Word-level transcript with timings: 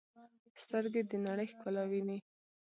سترګې 0.61 1.01
د 1.09 1.11
نړۍ 1.27 1.47
ښکلا 1.51 1.83
ویني. 1.91 2.17